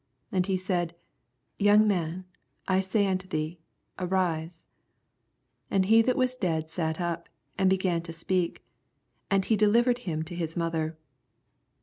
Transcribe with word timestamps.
And 0.31 0.47
he 0.47 0.57
said. 0.57 0.95
Young, 1.59 1.87
man, 1.87 2.25
I 2.67 2.79
say 2.79 3.05
unto 3.05 3.27
thee, 3.27 3.59
Arise. 3.99 4.65
15 5.69 5.75
And 5.77 5.85
he 5.85 6.01
that 6.01 6.17
was 6.17 6.33
dead 6.35 6.71
sat 6.71 6.99
up, 6.99 7.29
and 7.55 7.69
began 7.69 8.01
to 8.01 8.11
speak. 8.11 8.65
And 9.29 9.45
he 9.45 9.55
delivered 9.55 9.99
him 9.99 10.23
to 10.23 10.33
his 10.35 10.57
mother. 10.57 10.97